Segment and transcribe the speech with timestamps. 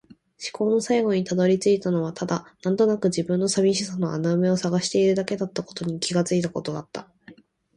[0.39, 7.07] 思考の最後に辿り着いたのはただ、なんとなくの自分の寂しさの穴埋めを探しているだけだったことに気がついたことだった。